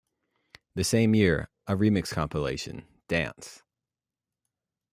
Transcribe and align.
The 0.73 0.83
same 0.83 1.13
year, 1.13 1.47
a 1.67 1.75
remix 1.75 2.11
compilation, 2.11 2.87
Dance! 3.07 3.61